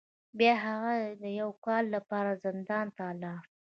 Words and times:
بیا 0.37 0.53
هغه 0.65 0.93
د 1.23 1.25
یو 1.39 1.49
کال 1.65 1.83
لپاره 1.95 2.31
زندان 2.45 2.85
ته 2.97 3.05
لاړ. 3.21 3.41